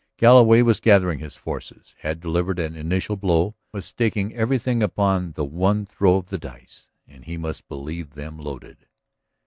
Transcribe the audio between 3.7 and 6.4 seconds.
was staking everything upon the one throw of the